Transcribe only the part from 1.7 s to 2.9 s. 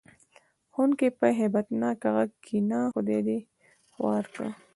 ناک غږ: کېنه